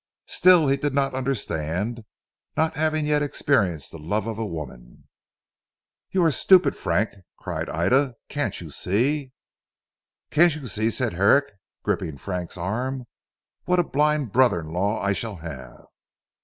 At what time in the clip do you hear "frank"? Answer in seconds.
6.75-7.11